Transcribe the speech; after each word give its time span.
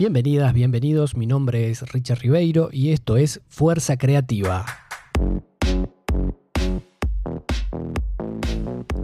Bienvenidas, 0.00 0.54
bienvenidos, 0.54 1.14
mi 1.14 1.26
nombre 1.26 1.68
es 1.68 1.82
Richard 1.92 2.20
Ribeiro 2.20 2.70
y 2.72 2.92
esto 2.92 3.18
es 3.18 3.42
Fuerza 3.48 3.98
Creativa. 3.98 4.64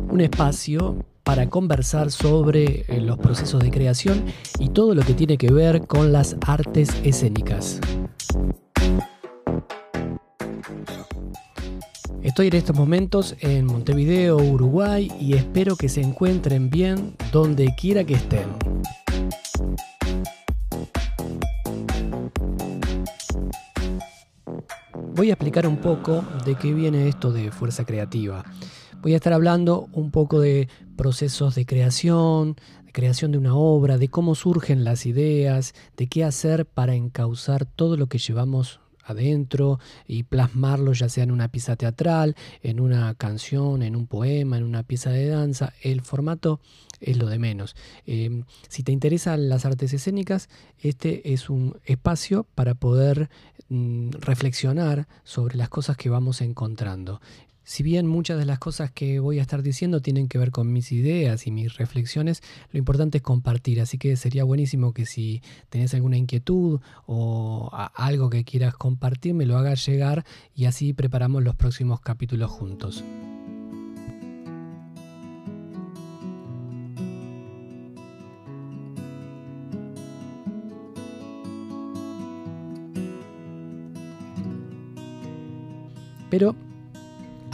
Un 0.08 0.22
espacio 0.22 1.04
para 1.22 1.50
conversar 1.50 2.10
sobre 2.10 2.86
eh, 2.88 3.02
los 3.02 3.18
procesos 3.18 3.62
de 3.62 3.70
creación 3.70 4.24
y 4.58 4.70
todo 4.70 4.94
lo 4.94 5.02
que 5.02 5.12
tiene 5.12 5.36
que 5.36 5.52
ver 5.52 5.86
con 5.86 6.12
las 6.12 6.34
artes 6.46 6.88
escénicas. 7.04 7.78
Estoy 12.22 12.46
en 12.46 12.54
estos 12.54 12.74
momentos 12.74 13.36
en 13.40 13.66
Montevideo, 13.66 14.38
Uruguay 14.38 15.12
y 15.20 15.34
espero 15.34 15.76
que 15.76 15.90
se 15.90 16.00
encuentren 16.00 16.70
bien 16.70 17.16
donde 17.32 17.74
quiera 17.76 18.02
que 18.02 18.14
estén. 18.14 18.65
Voy 25.16 25.30
a 25.30 25.32
explicar 25.32 25.66
un 25.66 25.78
poco 25.78 26.22
de 26.44 26.56
qué 26.56 26.74
viene 26.74 27.08
esto 27.08 27.32
de 27.32 27.50
fuerza 27.50 27.86
creativa. 27.86 28.44
Voy 29.00 29.14
a 29.14 29.16
estar 29.16 29.32
hablando 29.32 29.88
un 29.94 30.10
poco 30.10 30.40
de 30.40 30.68
procesos 30.94 31.54
de 31.54 31.64
creación, 31.64 32.56
de 32.84 32.92
creación 32.92 33.32
de 33.32 33.38
una 33.38 33.56
obra, 33.56 33.96
de 33.96 34.08
cómo 34.08 34.34
surgen 34.34 34.84
las 34.84 35.06
ideas, 35.06 35.72
de 35.96 36.06
qué 36.06 36.22
hacer 36.22 36.66
para 36.66 36.94
encauzar 36.96 37.64
todo 37.64 37.96
lo 37.96 38.08
que 38.08 38.18
llevamos 38.18 38.78
adentro 39.06 39.78
y 40.06 40.24
plasmarlo 40.24 40.92
ya 40.92 41.08
sea 41.08 41.24
en 41.24 41.30
una 41.30 41.48
pieza 41.48 41.76
teatral, 41.76 42.36
en 42.62 42.80
una 42.80 43.14
canción, 43.14 43.82
en 43.82 43.96
un 43.96 44.06
poema, 44.06 44.58
en 44.58 44.64
una 44.64 44.82
pieza 44.82 45.10
de 45.10 45.28
danza. 45.28 45.72
El 45.80 46.02
formato 46.02 46.60
es 47.00 47.16
lo 47.16 47.26
de 47.26 47.38
menos. 47.38 47.76
Em, 48.06 48.44
si 48.68 48.82
te 48.82 48.92
interesan 48.92 49.48
las 49.48 49.64
artes 49.64 49.92
escénicas, 49.92 50.48
este 50.78 51.32
es 51.32 51.50
un 51.50 51.78
espacio 51.84 52.46
para 52.54 52.74
poder 52.74 53.30
mm, 53.68 54.10
reflexionar 54.20 55.08
sobre 55.24 55.56
las 55.56 55.68
cosas 55.68 55.96
que 55.96 56.08
vamos 56.08 56.40
encontrando. 56.40 57.20
Si 57.68 57.82
bien 57.82 58.06
muchas 58.06 58.38
de 58.38 58.44
las 58.44 58.60
cosas 58.60 58.92
que 58.92 59.18
voy 59.18 59.40
a 59.40 59.42
estar 59.42 59.60
diciendo 59.60 60.00
tienen 60.00 60.28
que 60.28 60.38
ver 60.38 60.52
con 60.52 60.72
mis 60.72 60.92
ideas 60.92 61.48
y 61.48 61.50
mis 61.50 61.76
reflexiones, 61.76 62.40
lo 62.70 62.78
importante 62.78 63.18
es 63.18 63.24
compartir, 63.24 63.80
así 63.80 63.98
que 63.98 64.16
sería 64.16 64.44
buenísimo 64.44 64.92
que 64.92 65.04
si 65.04 65.42
tenés 65.68 65.92
alguna 65.92 66.16
inquietud 66.16 66.80
o 67.06 67.68
algo 67.72 68.30
que 68.30 68.44
quieras 68.44 68.76
compartir, 68.76 69.34
me 69.34 69.46
lo 69.46 69.58
hagas 69.58 69.84
llegar 69.84 70.24
y 70.54 70.66
así 70.66 70.92
preparamos 70.92 71.42
los 71.42 71.56
próximos 71.56 72.00
capítulos 72.00 72.52
juntos. 72.52 73.02
Pero 86.30 86.54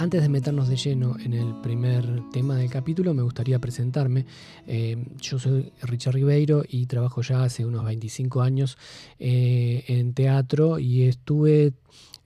antes 0.02 0.20
de 0.20 0.28
meternos 0.28 0.68
de 0.68 0.74
lleno 0.74 1.16
en 1.24 1.32
el 1.32 1.54
primer 1.60 2.28
tema 2.32 2.56
del 2.56 2.68
capítulo, 2.68 3.14
me 3.14 3.22
gustaría 3.22 3.60
presentarme. 3.60 4.26
Eh, 4.66 4.96
yo 5.20 5.38
soy 5.38 5.72
Richard 5.82 6.14
Ribeiro 6.14 6.64
y 6.68 6.86
trabajo 6.86 7.22
ya 7.22 7.44
hace 7.44 7.64
unos 7.64 7.84
25 7.84 8.42
años 8.42 8.78
eh, 9.20 9.84
en 9.86 10.12
teatro 10.12 10.80
y 10.80 11.04
estuve 11.04 11.74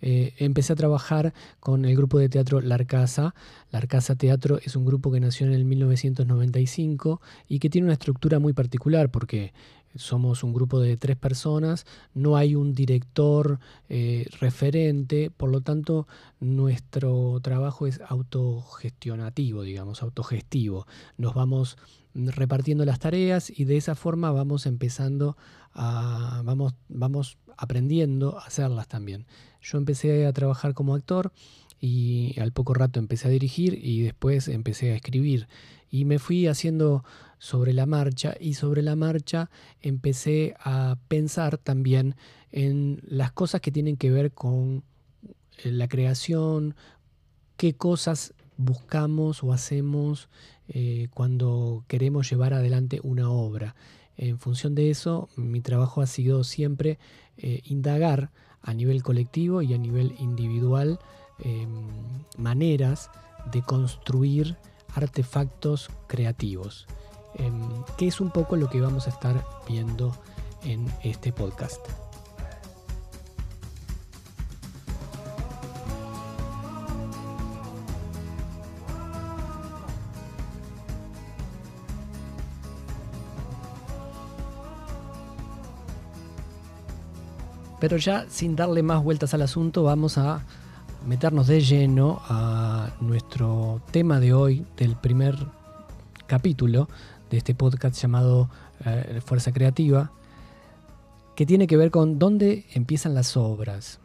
eh, 0.01 0.35
empecé 0.39 0.73
a 0.73 0.77
trabajar 0.77 1.35
con 1.61 1.85
el 1.85 1.97
grupo 1.97 2.19
de 2.19 2.29
teatro 2.29 2.61
La 2.61 2.77
Arcasa. 2.77 3.35
La 3.71 3.79
Arcasa 3.79 4.15
Teatro 4.15 4.59
es 4.63 4.77
un 4.77 4.85
grupo 4.85 5.11
que 5.13 5.21
nació 5.21 5.47
en 5.47 5.53
el 5.53 5.65
1995 5.65 7.21
y 7.49 7.59
que 7.59 7.69
tiene 7.69 7.87
una 7.87 7.95
estructura 7.95 8.39
muy 8.39 8.55
particular 8.55 9.11
porque 9.11 9.53
somos 9.97 10.43
un 10.43 10.53
grupo 10.53 10.81
de 10.81 10.97
tres 10.97 11.17
personas, 11.17 11.87
no 12.15 12.37
hay 12.37 12.55
un 12.55 12.75
director 12.75 13.59
eh, 13.89 14.27
referente, 14.41 15.31
por 15.31 15.51
lo 15.51 15.61
tanto 15.61 16.07
nuestro 16.41 17.39
trabajo 17.43 17.87
es 17.87 18.01
autogestionativo, 18.09 19.63
digamos, 19.63 20.03
autogestivo. 20.03 20.87
Nos 21.17 21.35
vamos 21.35 21.77
repartiendo 22.15 22.85
las 22.85 22.99
tareas 22.99 23.51
y 23.55 23.65
de 23.65 23.77
esa 23.77 23.95
forma 23.95 24.31
vamos 24.33 24.67
empezando 24.67 25.37
a, 25.73 26.43
vamos, 26.45 26.75
vamos 26.89 27.39
aprendiendo 27.57 28.39
a 28.39 28.47
hacerlas 28.47 28.89
también. 28.89 29.27
Yo 29.61 29.79
empecé 29.79 30.27
a 30.27 30.33
trabajar 30.33 30.75
como 30.75 30.95
actor 30.95 31.33
y 31.81 32.39
al 32.41 32.53
poco 32.53 32.75
rato 32.75 32.99
empecé 32.99 33.29
a 33.29 33.31
dirigir 33.31 33.79
y 33.83 34.03
después 34.03 34.49
empecé 34.49 34.93
a 34.93 34.97
escribir 34.97 35.47
y 35.91 36.05
me 36.05 36.19
fui 36.19 36.47
haciendo 36.47 37.05
sobre 37.39 37.73
la 37.73 37.87
marcha 37.87 38.35
y 38.41 38.55
sobre 38.55 38.83
la 38.83 38.97
marcha 38.97 39.51
empecé 39.83 40.55
a 40.61 40.97
pensar 41.09 41.59
también 41.59 42.17
en 42.51 43.01
las 43.07 43.33
cosas 43.33 43.61
que 43.61 43.71
tienen 43.71 43.97
que 43.97 44.11
ver 44.11 44.33
con 44.33 44.83
eh, 45.59 45.71
la 45.71 45.89
creación, 45.89 46.75
qué 47.57 47.75
cosas 47.75 48.35
buscamos 48.57 49.43
o 49.43 49.53
hacemos 49.53 50.29
eh, 50.69 51.09
cuando 51.15 51.85
queremos 51.89 52.31
llevar 52.31 52.55
adelante 52.55 53.01
una 53.03 53.31
obra. 53.31 53.77
En 54.17 54.39
función 54.39 54.75
de 54.75 54.91
eso, 54.91 55.29
mi 55.37 55.61
trabajo 55.61 56.01
ha 56.01 56.07
sido 56.07 56.43
siempre 56.43 56.99
eh, 57.37 57.61
indagar 57.65 58.31
a 58.63 58.73
nivel 58.73 59.03
colectivo 59.03 59.61
y 59.61 59.75
a 59.75 59.79
nivel 59.79 60.15
individual 60.19 60.99
em, 61.39 61.87
maneras 62.37 63.11
de 63.53 63.63
construir 63.63 64.57
artefactos 64.95 65.91
creativos, 66.07 66.87
em, 67.35 67.69
que 67.97 68.09
es 68.09 68.21
un 68.21 68.31
poco 68.31 68.57
lo 68.57 68.69
que 68.69 68.81
vamos 68.81 69.07
a 69.07 69.11
estar 69.11 69.45
viendo 69.69 70.17
en 70.63 70.87
este 71.03 71.33
podcast. 71.33 71.87
Pero 87.79 87.99
ya 87.99 88.27
sin 88.29 88.57
darle 88.57 88.83
más 88.83 89.03
vueltas 89.03 89.35
al 89.35 89.43
asunto, 89.43 89.83
vamos 89.83 90.19
a 90.19 90.41
meternos 91.07 91.47
de 91.47 91.61
lleno 91.61 92.21
a 92.29 92.91
nuestro 93.01 93.81
tema 93.93 94.19
de 94.19 94.33
hoy, 94.33 94.67
del 94.77 94.97
primer 94.97 95.37
capítulo 96.27 96.89
de 97.31 97.37
este 97.37 97.55
podcast 97.55 97.97
llamado 97.97 98.51
eh, 98.85 99.21
Fuerza 99.25 99.53
Creativa, 99.53 100.11
que 101.37 101.47
tiene 101.47 101.69
que 101.69 101.77
ver 101.77 101.93
con 101.93 102.19
dónde 102.19 102.67
empiezan 102.75 103.15
las 103.15 103.37
obras. 103.37 104.01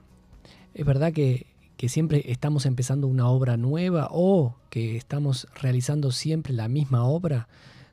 Es 0.76 0.86
verdad 0.86 1.12
que, 1.12 1.48
que 1.76 1.90
siempre 1.90 2.24
estamos 2.28 2.68
empezando 2.68 3.08
una 3.08 3.28
obra 3.30 3.58
nueva 3.58 4.10
o 4.12 4.56
que 4.70 4.96
estamos 4.96 5.48
realizando 5.60 6.12
siempre 6.12 6.54
la 6.54 6.68
misma 6.68 7.04
obra. 7.04 7.48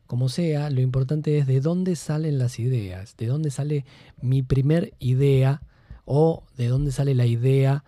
Como 0.06 0.28
sea, 0.28 0.68
lo 0.68 0.82
importante 0.82 1.38
es 1.38 1.46
de 1.46 1.60
dónde 1.60 1.96
salen 1.96 2.38
las 2.38 2.58
ideas, 2.58 3.16
de 3.16 3.26
dónde 3.26 3.50
sale 3.50 3.86
mi 4.20 4.42
primer 4.42 4.92
idea 4.98 5.62
o 6.04 6.42
de 6.58 6.68
dónde 6.68 6.92
sale 6.92 7.14
la 7.14 7.24
idea 7.24 7.84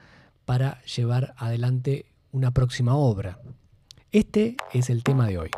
para 0.51 0.83
llevar 0.83 1.33
adelante 1.37 2.07
una 2.33 2.51
próxima 2.51 2.97
obra. 2.97 3.39
Este 4.11 4.57
es 4.73 4.91
el 4.91 5.05
tema 5.05 5.29
de 5.29 5.39
hoy. 5.39 5.51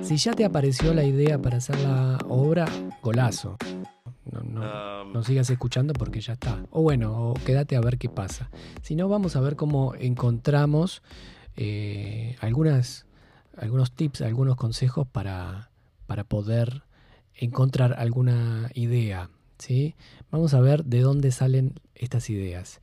Si 0.00 0.16
ya 0.16 0.32
te 0.34 0.44
apareció 0.44 0.94
la 0.94 1.02
idea 1.02 1.42
para 1.42 1.56
hacer 1.56 1.76
la 1.80 2.18
obra, 2.28 2.66
golazo. 3.02 3.56
No, 4.44 5.24
sigas 5.24 5.50
escuchando 5.50 5.92
porque 5.92 6.20
ya 6.20 6.34
está. 6.34 6.66
O 6.70 6.82
bueno, 6.82 7.34
quédate 7.44 7.74
a 7.74 7.80
ver 7.80 7.98
qué 7.98 8.08
pasa. 8.08 8.48
Si 8.82 8.94
no, 8.94 9.08
vamos 9.08 9.34
a 9.34 9.40
ver 9.40 9.56
cómo 9.56 9.96
encontramos 9.96 11.02
eh, 11.56 12.36
algunas, 12.40 13.06
algunos 13.56 13.90
tips, 13.90 14.20
algunos 14.22 14.54
consejos 14.54 15.04
para, 15.08 15.70
para 16.06 16.24
poder 16.24 16.82
encontrar 17.34 17.94
alguna 17.98 18.70
idea. 18.74 19.30
¿sí? 19.58 19.94
Vamos 20.30 20.54
a 20.54 20.60
ver 20.60 20.84
de 20.84 21.00
dónde 21.00 21.32
salen 21.32 21.74
estas 21.94 22.30
ideas. 22.30 22.80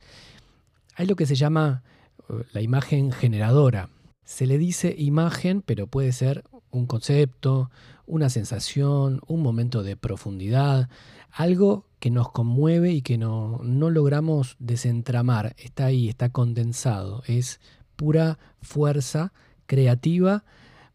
Hay 0.96 1.06
lo 1.06 1.16
que 1.16 1.26
se 1.26 1.34
llama 1.34 1.82
uh, 2.28 2.42
la 2.52 2.60
imagen 2.60 3.12
generadora. 3.12 3.90
Se 4.24 4.46
le 4.46 4.58
dice 4.58 4.94
imagen, 4.96 5.62
pero 5.62 5.86
puede 5.86 6.12
ser 6.12 6.44
un 6.70 6.86
concepto, 6.86 7.70
una 8.06 8.30
sensación, 8.30 9.20
un 9.26 9.42
momento 9.42 9.82
de 9.82 9.96
profundidad, 9.96 10.88
algo 11.30 11.86
que 11.98 12.10
nos 12.10 12.30
conmueve 12.30 12.92
y 12.92 13.02
que 13.02 13.18
no, 13.18 13.60
no 13.62 13.90
logramos 13.90 14.56
desentramar. 14.58 15.54
Está 15.58 15.86
ahí, 15.86 16.08
está 16.08 16.30
condensado. 16.30 17.22
Es 17.26 17.60
pura 17.96 18.38
fuerza 18.60 19.32
creativa 19.66 20.44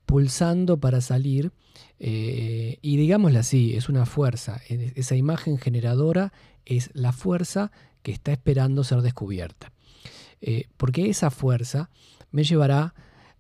pulsando 0.06 0.80
para 0.80 1.02
salir 1.02 1.52
eh, 2.00 2.78
y 2.82 2.98
digámoslo 2.98 3.40
así, 3.40 3.76
es 3.76 3.90
una 3.90 4.06
fuerza. 4.06 4.62
Esa 4.68 5.16
imagen 5.16 5.58
generadora 5.58 6.32
es 6.66 6.90
la 6.94 7.12
fuerza 7.12 7.72
que 8.02 8.12
está 8.12 8.32
esperando 8.32 8.84
ser 8.84 9.02
descubierta. 9.02 9.72
Eh, 10.42 10.68
porque 10.78 11.10
esa 11.10 11.32
fuerza 11.32 11.90
me 12.32 12.44
llevará 12.44 12.94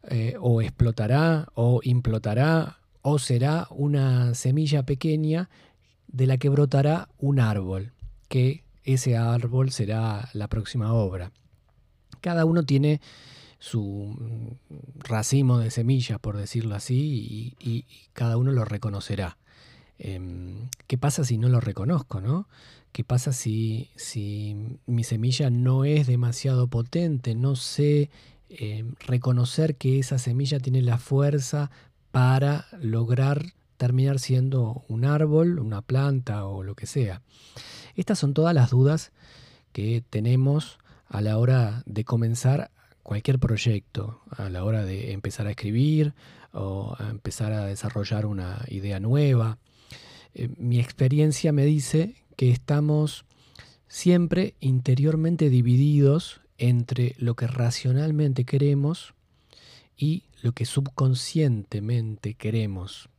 eh, 0.09 0.35
o 0.39 0.61
explotará 0.61 1.47
o 1.53 1.79
implotará 1.83 2.79
o 3.01 3.19
será 3.19 3.67
una 3.71 4.33
semilla 4.35 4.83
pequeña 4.83 5.49
de 6.07 6.27
la 6.27 6.37
que 6.37 6.49
brotará 6.49 7.07
un 7.17 7.39
árbol, 7.39 7.93
que 8.27 8.63
ese 8.83 9.15
árbol 9.15 9.71
será 9.71 10.29
la 10.33 10.47
próxima 10.47 10.93
obra. 10.93 11.31
Cada 12.19 12.43
uno 12.43 12.63
tiene 12.63 12.99
su 13.59 14.57
racimo 14.95 15.59
de 15.59 15.69
semillas, 15.69 16.19
por 16.19 16.37
decirlo 16.37 16.75
así, 16.75 17.55
y, 17.59 17.85
cada 18.13 18.37
uno 18.37 18.51
lo 18.51 18.65
reconocerá. 18.65 19.37
Em, 19.97 20.69
¿Qué 20.87 20.97
pasa 20.97 21.23
si 21.25 21.37
no 21.37 21.49
lo 21.49 21.59
reconozco? 21.59 22.21
¿no? 22.21 22.47
¿Qué 22.91 23.03
pasa 23.03 23.33
si, 23.33 23.89
si 23.95 24.77
mi 24.85 25.03
semilla 25.03 25.49
no 25.49 25.85
es 25.85 26.07
demasiado 26.07 26.67
potente? 26.67 27.35
No 27.35 27.55
sé 27.55 28.09
em, 28.49 28.95
reconocer 28.99 29.75
que 29.75 29.99
esa 29.99 30.17
semilla 30.17 30.59
tiene 30.59 30.81
la 30.81 30.97
fuerza 30.97 31.69
para 32.11 32.65
lograr 32.81 33.53
terminar 33.77 34.19
siendo 34.19 34.83
un 34.89 35.05
árbol, 35.05 35.59
una 35.59 35.81
planta 35.81 36.45
o 36.45 36.63
lo 36.63 36.75
que 36.75 36.85
sea. 36.85 37.21
Estas 37.95 38.19
son 38.19 38.33
todas 38.33 38.53
las 38.53 38.71
dudas 38.71 39.11
que 39.71 40.03
tenemos 40.09 40.79
a 41.07 41.21
la 41.21 41.37
hora 41.37 41.83
de 41.85 42.03
comenzar 42.03 42.71
cualquier 43.03 43.39
proyecto, 43.39 44.21
a 44.29 44.49
la 44.49 44.63
hora 44.63 44.85
de 44.85 45.11
empezar 45.11 45.47
a 45.47 45.51
escribir 45.51 46.13
o 46.51 46.95
a 46.97 47.09
empezar 47.09 47.51
a 47.53 47.65
desarrollar 47.65 48.25
una 48.25 48.63
idea 48.67 48.99
nueva. 48.99 49.57
Eh, 50.33 50.49
mi 50.57 50.79
experiencia 50.79 51.51
me 51.51 51.65
dice 51.65 52.15
que 52.35 52.51
estamos 52.51 53.25
siempre 53.87 54.55
interiormente 54.59 55.49
divididos 55.49 56.41
entre 56.57 57.15
lo 57.17 57.35
que 57.35 57.47
racionalmente 57.47 58.45
queremos 58.45 59.13
y 59.97 60.23
lo 60.41 60.51
que 60.51 60.65
subconscientemente 60.65 62.35
queremos. 62.35 63.09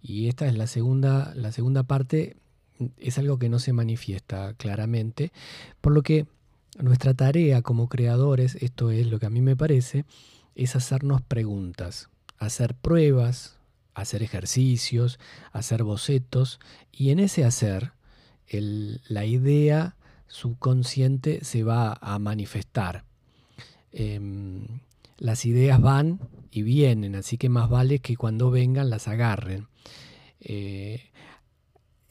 Y 0.00 0.28
esta 0.28 0.46
es 0.46 0.54
la 0.54 0.66
segunda, 0.66 1.32
la 1.34 1.50
segunda 1.50 1.82
parte, 1.82 2.36
es 2.98 3.18
algo 3.18 3.38
que 3.38 3.48
no 3.48 3.58
se 3.58 3.72
manifiesta 3.72 4.54
claramente, 4.54 5.32
por 5.80 5.92
lo 5.92 6.02
que 6.02 6.26
nuestra 6.80 7.14
tarea 7.14 7.62
como 7.62 7.88
creadores, 7.88 8.56
esto 8.56 8.90
es 8.90 9.06
lo 9.06 9.18
que 9.18 9.26
a 9.26 9.30
mí 9.30 9.40
me 9.40 9.56
parece, 9.56 10.04
es 10.54 10.76
hacernos 10.76 11.22
preguntas, 11.22 12.08
hacer 12.38 12.74
pruebas, 12.74 13.58
hacer 13.94 14.22
ejercicios, 14.22 15.18
hacer 15.52 15.84
bocetos, 15.84 16.60
y 16.92 17.10
en 17.10 17.20
ese 17.20 17.44
hacer, 17.44 17.92
la 18.50 19.24
idea 19.24 19.96
subconsciente 20.28 21.44
se 21.44 21.62
va 21.62 21.98
a 22.00 22.18
manifestar. 22.18 23.04
Em, 23.92 24.66
las 25.18 25.46
ideas 25.46 25.80
van 25.80 26.20
y 26.50 26.62
vienen, 26.62 27.14
así 27.14 27.38
que 27.38 27.48
más 27.48 27.68
vale 27.70 28.00
que 28.00 28.16
cuando 28.16 28.50
vengan 28.50 28.90
las 28.90 29.08
agarren. 29.08 29.68
Eh, 30.40 31.10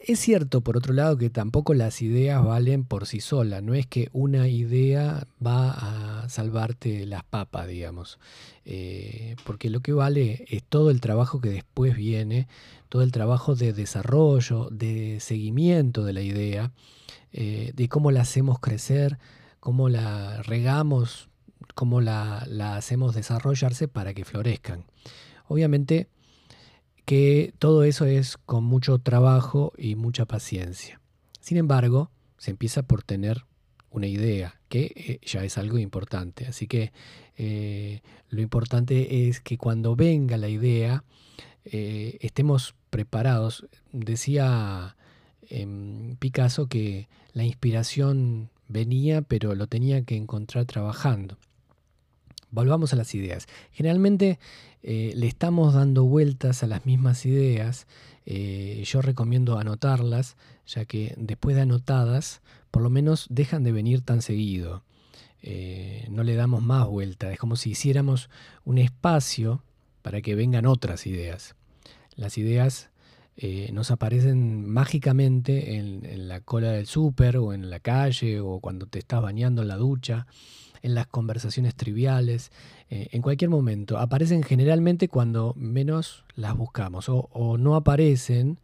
es 0.06 0.20
cierto, 0.20 0.60
por 0.60 0.76
otro 0.76 0.92
lado, 0.92 1.16
que 1.16 1.30
tampoco 1.30 1.74
las 1.74 2.02
ideas 2.02 2.44
valen 2.44 2.84
por 2.84 3.06
sí 3.06 3.20
solas. 3.20 3.62
No 3.62 3.74
es 3.74 3.86
que 3.86 4.08
una 4.12 4.48
idea 4.48 5.26
va 5.44 5.70
a 6.22 6.28
salvarte 6.28 7.06
las 7.06 7.24
papas, 7.24 7.68
digamos. 7.68 8.18
Eh, 8.64 9.36
porque 9.44 9.70
lo 9.70 9.80
que 9.80 9.92
vale 9.92 10.44
es 10.48 10.62
todo 10.62 10.90
el 10.90 11.00
trabajo 11.00 11.40
que 11.40 11.50
después 11.50 11.96
viene, 11.96 12.48
todo 12.88 13.02
el 13.02 13.12
trabajo 13.12 13.54
de 13.54 13.72
desarrollo, 13.72 14.68
de 14.70 15.18
seguimiento 15.20 16.04
de 16.04 16.12
la 16.12 16.22
idea, 16.22 16.72
eh, 17.32 17.72
de 17.74 17.88
cómo 17.88 18.10
la 18.10 18.22
hacemos 18.22 18.58
crecer, 18.60 19.18
cómo 19.60 19.88
la 19.88 20.42
regamos, 20.42 21.28
cómo 21.74 22.00
la, 22.00 22.44
la 22.48 22.76
hacemos 22.76 23.14
desarrollarse 23.14 23.88
para 23.88 24.14
que 24.14 24.24
florezcan. 24.24 24.84
Obviamente, 25.46 26.08
que 27.04 27.54
todo 27.58 27.84
eso 27.84 28.06
es 28.06 28.36
con 28.36 28.64
mucho 28.64 28.98
trabajo 28.98 29.72
y 29.76 29.94
mucha 29.94 30.24
paciencia. 30.26 31.00
Sin 31.40 31.56
embargo, 31.58 32.10
se 32.38 32.50
empieza 32.50 32.82
por 32.82 33.02
tener 33.02 33.44
una 33.90 34.06
idea, 34.06 34.60
que 34.68 34.92
eh, 34.96 35.20
ya 35.24 35.44
es 35.44 35.56
algo 35.56 35.78
importante. 35.78 36.46
Así 36.46 36.66
que 36.66 36.92
eh, 37.36 38.00
lo 38.28 38.42
importante 38.42 39.28
es 39.28 39.40
que 39.40 39.56
cuando 39.56 39.94
venga 39.94 40.36
la 40.36 40.48
idea, 40.48 41.04
eh, 41.64 42.18
estemos 42.20 42.74
preparados. 42.90 43.66
Decía 43.92 44.96
em, 45.48 46.16
Picasso 46.16 46.66
que 46.66 47.08
la 47.32 47.44
inspiración 47.44 48.50
venía, 48.68 49.22
pero 49.22 49.54
lo 49.54 49.66
tenía 49.68 50.02
que 50.02 50.16
encontrar 50.16 50.64
trabajando. 50.64 51.38
Volvamos 52.54 52.92
a 52.92 52.96
las 52.96 53.12
ideas. 53.16 53.48
Generalmente 53.72 54.38
eh, 54.84 55.12
le 55.16 55.26
estamos 55.26 55.74
dando 55.74 56.04
vueltas 56.04 56.62
a 56.62 56.68
las 56.68 56.86
mismas 56.86 57.26
ideas. 57.26 57.88
Eh, 58.26 58.80
yo 58.86 59.02
recomiendo 59.02 59.58
anotarlas, 59.58 60.36
ya 60.64 60.84
que 60.84 61.14
después 61.16 61.56
de 61.56 61.62
anotadas, 61.62 62.42
por 62.70 62.82
lo 62.82 62.90
menos 62.90 63.26
dejan 63.28 63.64
de 63.64 63.72
venir 63.72 64.02
tan 64.02 64.22
seguido. 64.22 64.84
Eh, 65.42 66.06
no 66.10 66.22
le 66.22 66.36
damos 66.36 66.62
más 66.62 66.86
vuelta. 66.86 67.32
Es 67.32 67.40
como 67.40 67.56
si 67.56 67.70
hiciéramos 67.70 68.30
un 68.64 68.78
espacio 68.78 69.64
para 70.02 70.22
que 70.22 70.36
vengan 70.36 70.64
otras 70.64 71.08
ideas. 71.08 71.56
Las 72.14 72.38
ideas 72.38 72.90
nos 73.72 73.90
aparecen 73.90 74.64
mágicamente 74.64 75.74
en, 75.74 76.04
en, 76.04 76.28
la 76.28 76.40
cola 76.40 76.70
del 76.70 76.86
súper 76.86 77.36
o 77.38 77.52
en 77.52 77.68
la 77.68 77.80
calle 77.80 78.38
o 78.38 78.60
cuando 78.60 78.86
te 78.86 79.00
estás 79.00 79.20
bañando 79.20 79.62
en 79.62 79.68
la 79.68 79.76
ducha 79.76 80.28
en 80.84 80.94
las 80.94 81.06
conversaciones 81.06 81.74
triviales, 81.74 82.52
eh, 82.90 83.08
en 83.12 83.22
cualquier 83.22 83.48
momento. 83.48 83.96
Aparecen 83.96 84.42
generalmente 84.42 85.08
cuando 85.08 85.54
menos 85.56 86.24
las 86.36 86.54
buscamos 86.54 87.06
o, 87.08 87.56
no 87.58 87.74
aparecen 87.74 88.60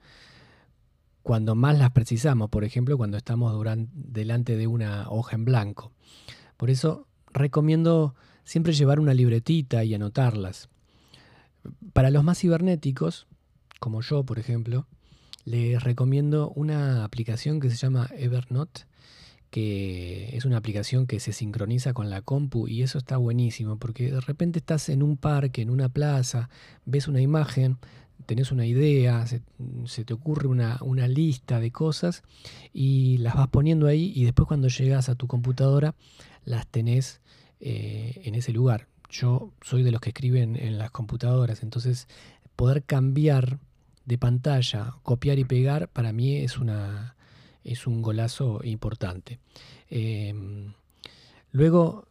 cuando 1.23 1.55
más 1.55 1.79
las 1.79 1.93
precisamos, 1.93 2.51
por 2.51 2.63
ejemplo, 2.63 2.99
cuando 2.99 3.17
estamos 3.17 3.59
delante 3.95 4.59
de 4.59 4.67
una 4.67 5.09
hoja 5.09 5.35
en 5.35 5.47
blanco. 5.47 5.93
Por 6.59 6.69
eso 6.69 7.07
recomiendo 7.33 8.15
siempre 8.45 8.75
llevar 8.75 9.01
una 9.01 9.15
libretita 9.15 9.83
y 9.85 9.95
anotarlas. 9.95 10.69
Para 11.95 12.11
los 12.11 12.23
más 12.23 12.39
cibernéticos, 12.39 13.29
como 13.79 14.03
yo, 14.03 14.25
por 14.25 14.39
ejemplo, 14.39 14.87
les 15.47 15.83
recomiendo 15.83 16.51
una 16.51 17.03
aplicación 17.03 17.61
que 17.61 17.71
se 17.71 17.77
llama 17.77 18.11
Evernote, 18.15 18.83
que 19.51 20.35
es 20.37 20.45
una 20.45 20.57
aplicación 20.57 21.07
que 21.07 21.21
se 21.21 21.33
sincroniza 21.33 21.93
con 21.93 22.09
la 22.09 22.23
compu 22.23 22.69
y 22.69 22.83
eso 22.83 22.99
está 22.99 23.17
buenísimo 23.17 23.77
porque 23.77 24.11
de 24.11 24.21
repente 24.21 24.61
estás 24.61 24.89
en 24.89 25.03
un 25.03 25.17
parque, 25.17 25.61
en 25.61 25.71
una 25.71 25.89
plaza, 25.89 26.49
ves 26.85 27.09
una 27.09 27.21
imagen, 27.21 27.79
tenés 28.27 28.53
una 28.53 28.65
idea, 28.65 29.27
se, 29.27 29.43
te 30.05 30.15
ocurre 30.15 30.47
una, 30.47 30.79
lista 31.09 31.59
de 31.59 31.73
cosas 31.73 32.23
y 32.73 33.19
las 33.19 33.35
vas 33.35 33.49
poniendo 33.49 33.89
ahí 33.89 34.13
y 34.15 34.25
después 34.25 34.47
cuando 34.47 34.69
llegas 34.69 35.09
a 35.09 35.17
tu 35.17 35.27
computadora 35.27 35.95
las 36.45 36.67
tenés 36.69 37.21
eh, 37.59 38.23
en 38.25 38.37
ese 38.37 38.53
lugar. 38.53 38.87
Yo 39.11 39.53
soy 39.63 39.83
de 39.83 39.91
los 39.91 40.01
que 40.01 40.11
escriben 40.11 40.55
en 40.55 40.79
las 40.79 40.93
computadoras, 40.93 41.65
entonces 41.65 42.07
poder 42.55 42.85
cambiar 42.85 43.59
de 44.05 44.17
pantalla, 44.17 44.95
copiar 45.03 45.41
y 45.41 45.45
pegar, 45.45 45.89
para 45.89 46.13
mí 46.13 46.37
es 46.37 46.59
una, 46.59 47.17
es 47.65 47.87
un 47.87 48.03
golazo 48.03 48.61
importante. 48.65 49.39
Em, 49.89 50.73
luego, 51.53 52.07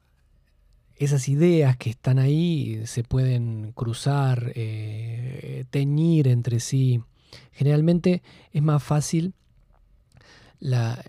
esas 0.95 1.29
ideas 1.29 1.77
que 1.77 1.89
están 1.89 2.19
ahí 2.19 2.81
se 2.85 3.03
pueden 3.03 3.71
cruzar, 3.73 4.51
eh, 4.55 5.65
teñir 5.69 6.27
entre 6.27 6.59
sí. 6.59 7.01
Generalmente 7.51 8.21
es 8.51 8.61
más 8.61 8.83
fácil 8.83 9.33
la, 10.59 11.03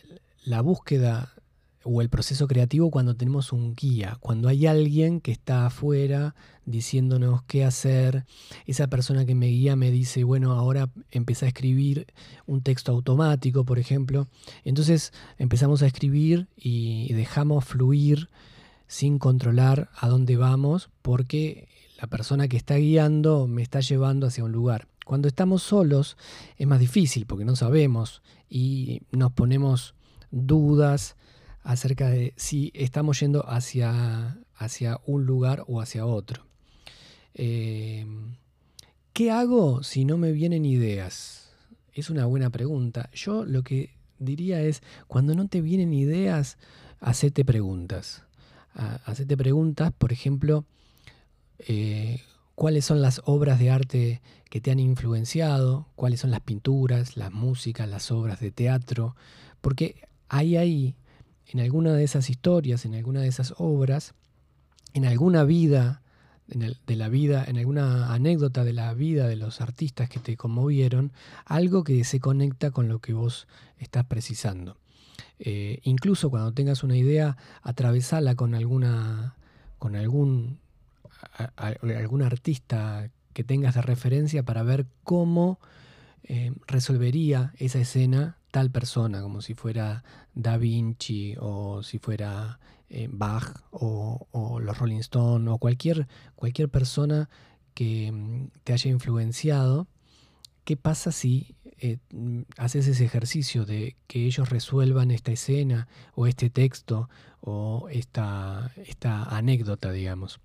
la 0.45 0.61
búsqueda 0.61 1.35
o 1.83 2.03
el 2.03 2.11
proceso 2.11 2.47
creativo 2.47 2.91
cuando 2.91 3.17
tenemos 3.17 3.53
un 3.53 3.75
guía, 3.75 4.17
cuando 4.21 4.49
hay 4.49 4.67
alguien 4.67 5.21
que 5.21 5.33
está 5.33 5.67
afuera 5.67 6.35
diciéndonos 6.67 7.43
qué 7.45 7.65
hacer, 7.65 8.27
esa 8.67 8.87
persona 8.89 9.25
que 9.25 9.35
me 9.35 9.47
guía 9.47 9.77
me 9.77 9.91
dice, 9.91 10.25
bueno, 10.25 10.53
ahora 10.53 10.91
empecé 11.11 11.47
a 11.47 11.49
escribir 11.49 12.07
un 12.47 12.63
texto 12.63 12.93
automático, 12.93 13.65
por 13.65 13.79
ejemplo, 13.79 14.29
entonces 14.65 15.13
empezamos 15.39 15.83
a 15.83 15.87
escribir 15.87 16.49
y 16.57 17.13
dejamos 17.15 17.65
fluir 17.65 18.29
sin 18.87 19.19
controlar 19.19 19.89
a 19.97 20.09
dónde 20.09 20.37
vamos 20.37 20.91
porque 21.01 21.69
la 22.01 22.09
persona 22.09 22.49
que 22.49 22.57
está 22.57 22.77
guiando 22.77 23.47
me 23.47 23.63
está 23.63 23.81
llevando 23.81 24.27
hacia 24.27 24.45
un 24.45 24.53
lugar. 24.53 24.89
Cuando 25.07 25.29
estamos 25.29 25.63
solos 25.63 26.17
es 26.57 26.67
más 26.67 26.81
difícil 26.81 27.27
porque 27.27 27.45
no 27.45 27.57
sabemos 27.57 28.23
y 28.49 29.03
nos 29.13 29.33
ponemos 29.33 29.95
dudas, 30.31 31.17
acerca 31.63 32.09
de 32.09 32.33
si 32.37 32.71
estamos 32.75 33.21
yendo 33.21 33.49
hacia, 33.49 34.39
hacia 34.55 35.01
un 35.07 35.27
lugar 35.27 35.65
o 35.67 35.81
hacia 35.81 36.07
otro. 36.07 36.47
Eh, 37.35 38.07
¿Qué 39.13 39.31
hago 39.31 39.83
si 39.83 40.05
no 40.05 40.17
me 40.17 40.33
vienen 40.33 40.65
ideas? 40.65 41.53
Es 41.93 42.11
una 42.11 42.27
buena 42.27 42.51
pregunta. 42.51 43.11
Yo 43.13 43.45
lo 43.45 43.63
que 43.63 43.91
diría 44.19 44.63
es, 44.63 44.83
cuando 45.09 45.35
no 45.35 45.49
te 45.49 45.61
vienen 45.61 45.93
ideas, 45.93 46.59
hacete 47.01 47.45
preguntas. 47.45 48.25
Hacete 48.75 49.37
preguntas, 49.37 49.93
por 49.93 50.13
ejemplo, 50.13 50.65
eh, 51.59 52.21
cuáles 52.55 52.85
son 52.85 53.03
las 53.03 53.21
obras 53.25 53.59
de 53.59 53.71
arte 53.71 54.23
que 54.49 54.61
te 54.61 54.71
han 54.71 54.79
influenciado, 54.79 55.89
cuáles 55.97 56.21
son 56.21 56.31
las 56.31 56.41
pinturas, 56.41 57.17
las 57.17 57.33
músicas, 57.33 57.89
las 57.89 58.11
obras 58.11 58.39
de 58.41 58.53
teatro, 58.53 59.17
porque 59.61 60.09
hay 60.29 60.57
ahí, 60.57 60.95
en 61.53 61.61
alguna 61.61 61.95
de 61.95 62.05
esas 62.05 62.31
historias, 62.31 62.85
en 62.85 62.95
alguna 62.95 63.21
de 63.21 63.29
esas 63.29 63.55
obras, 63.59 64.15
en 64.95 65.05
alguna 65.05 65.45
vida 65.45 66.03
de 66.47 66.97
la 66.97 67.09
vida, 67.09 67.45
en 67.47 67.59
alguna 67.59 68.13
anécdota 68.13 68.65
de 68.65 68.73
la 68.73 68.93
vida 68.95 69.29
de 69.29 69.37
los 69.37 69.61
artistas 69.61 70.09
que 70.09 70.19
te 70.19 70.37
conmovieron, 70.37 71.13
algo 71.45 71.85
que 71.85 72.03
se 72.03 72.19
conecta 72.19 72.73
con 72.73 72.89
lo 72.89 72.99
que 72.99 73.13
vos 73.13 73.47
estás 73.79 74.05
precisando. 74.07 74.77
Eh, 75.39 75.79
incluso 75.85 76.29
cuando 76.29 76.53
tengas 76.53 76.83
una 76.83 76.97
idea, 76.97 77.37
atravesala 77.63 78.35
con 78.35 78.55
alguna, 78.55 79.37
con 79.79 79.95
algún, 79.95 80.59
algún 81.57 82.23
artista 82.23 83.11
que 83.33 83.45
tengas 83.45 83.77
de 83.77 83.83
referencia 83.83 84.43
para 84.43 84.65
ver 84.65 84.87
cómo 85.05 85.61
eh, 86.25 86.53
resolvería 86.67 87.53
esa 87.59 87.79
escena 87.79 88.40
tal 88.51 88.71
persona, 88.71 89.23
como 89.23 89.43
si 89.43 89.55
fuera 89.55 90.05
Da 90.35 90.57
Vinci 90.57 91.35
o 91.39 91.83
si 91.83 91.99
fuera 91.99 92.59
eh, 92.89 93.09
Bach 93.11 93.63
o, 93.71 94.61
los 94.61 94.79
Rolling 94.79 94.99
Stones 94.99 95.49
o 95.49 95.59
cualquier, 95.59 96.09
cualquier 96.35 96.69
persona 96.69 97.31
que 97.75 98.11
mm, 98.11 98.49
te 98.65 98.73
haya 98.73 98.91
influenciado, 98.91 99.87
¿qué 100.65 100.77
pasa 100.77 101.13
si 101.13 101.55
eh, 101.79 101.99
mm, 102.13 102.43
haces 102.59 102.89
ese 102.89 103.05
ejercicio 103.05 103.65
de 103.65 103.97
que 104.07 104.27
ellos 104.27 104.51
resuelvan 104.51 105.11
esta 105.11 105.33
escena 105.33 105.89
o 106.15 106.27
este 106.27 106.51
texto 106.51 107.09
o 107.41 107.89
esta, 107.91 108.73
esta 108.77 109.23
anécdota, 109.25 109.93
digamos? 109.93 110.41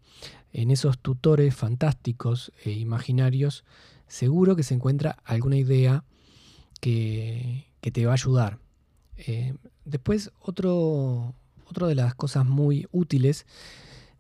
En 0.54 0.72
esos 0.72 1.00
tutores 1.00 1.56
fantásticos 1.56 2.54
e 2.64 2.72
imaginarios, 2.72 3.66
seguro 4.08 4.56
que 4.56 4.64
se 4.64 4.76
encuentra 4.76 5.18
alguna 5.26 5.58
idea 5.58 6.04
que, 6.80 7.66
te 7.92 8.06
va 8.06 8.12
a 8.12 8.16
ayudar. 8.16 8.60
Eh, 9.18 9.56
después, 9.86 10.32
otro, 10.40 11.34
otra 11.66 11.88
de 11.88 11.96
las 11.96 12.16
cosas 12.16 12.46
muy 12.46 12.88
útiles 12.92 13.46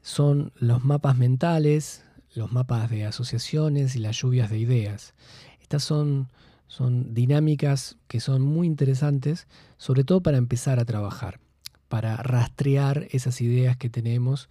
son 0.01 0.51
los 0.55 0.83
mapas 0.83 1.17
mentales, 1.17 2.03
los 2.33 2.51
mapas 2.51 2.89
de 2.89 3.05
asociaciones 3.05 3.95
y 3.95 3.99
las 3.99 4.17
lluvias 4.17 4.49
de 4.49 4.59
ideas. 4.59 5.13
Estas 5.61 5.83
son, 5.83 6.29
son 6.67 7.13
dinámicas 7.13 7.97
que 8.07 8.19
son 8.19 8.41
muy 8.41 8.67
interesantes, 8.67 9.47
sobre 9.77 10.03
todo 10.03 10.21
para 10.21 10.37
empezar 10.37 10.79
a 10.79 10.85
trabajar, 10.85 11.39
para 11.87 12.17
rastrear 12.17 13.07
esas 13.11 13.41
ideas 13.41 13.77
que 13.77 13.89
tenemos. 13.89 14.49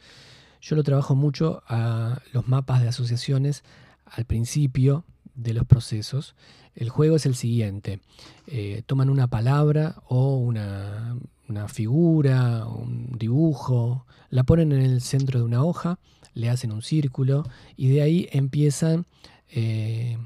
Yo 0.60 0.76
lo 0.76 0.82
trabajo 0.82 1.14
mucho 1.14 1.62
a 1.68 2.20
los 2.32 2.48
mapas 2.48 2.82
de 2.82 2.88
asociaciones 2.88 3.62
al 4.06 4.24
principio 4.24 5.04
de 5.34 5.54
los 5.54 5.64
procesos. 5.64 6.34
El 6.74 6.88
juego 6.88 7.16
es 7.16 7.26
el 7.26 7.34
siguiente. 7.34 8.00
Eh, 8.46 8.82
toman 8.86 9.10
una 9.10 9.28
palabra 9.28 10.02
o 10.08 10.36
una, 10.36 11.16
una 11.48 11.68
figura, 11.68 12.66
un 12.66 13.16
dibujo, 13.18 14.06
la 14.30 14.44
ponen 14.44 14.72
en 14.72 14.82
el 14.82 15.00
centro 15.00 15.38
de 15.38 15.44
una 15.44 15.62
hoja, 15.62 15.98
le 16.34 16.50
hacen 16.50 16.72
un 16.72 16.82
círculo 16.82 17.44
y 17.76 17.88
de 17.88 18.02
ahí 18.02 18.28
empiezan 18.32 19.06
eh, 19.50 20.18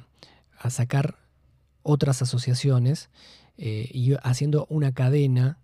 a 0.58 0.70
sacar 0.70 1.18
otras 1.82 2.22
asociaciones 2.22 3.10
eh, 3.56 3.88
y 3.92 4.14
haciendo 4.22 4.66
una 4.70 4.92
cadena 4.92 5.58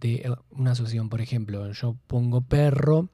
de 0.00 0.32
una 0.50 0.72
asociación. 0.72 1.08
Por 1.08 1.20
ejemplo, 1.20 1.72
yo 1.72 1.96
pongo 2.06 2.40
perro 2.42 3.08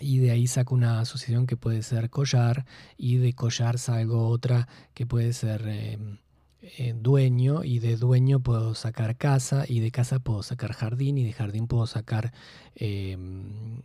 y 0.00 0.18
de 0.18 0.30
ahí 0.30 0.46
saco 0.46 0.74
una 0.74 1.00
asociación 1.00 1.46
que 1.46 1.56
puede 1.56 1.82
ser 1.82 2.10
collar 2.10 2.66
y 2.96 3.16
de 3.16 3.32
collar 3.32 3.78
salgo 3.78 4.28
otra 4.28 4.68
que 4.92 5.06
puede 5.06 5.32
ser 5.32 5.62
eh, 5.66 6.94
dueño 6.96 7.62
y 7.62 7.78
de 7.78 7.96
dueño 7.96 8.40
puedo 8.40 8.74
sacar 8.74 9.16
casa 9.16 9.64
y 9.68 9.80
de 9.80 9.90
casa 9.90 10.18
puedo 10.18 10.42
sacar 10.42 10.72
jardín 10.72 11.18
y 11.18 11.24
de 11.24 11.32
jardín 11.32 11.66
puedo 11.66 11.86
sacar 11.86 12.32
em, 12.74 13.82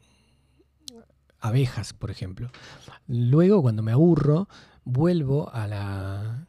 abejas, 1.40 1.94
por 1.94 2.12
ejemplo. 2.12 2.50
Luego, 3.08 3.62
cuando 3.62 3.84
me 3.84 3.92
aburro, 3.92 4.48
vuelvo 4.86 5.54
a 5.54 5.68
la, 5.68 6.48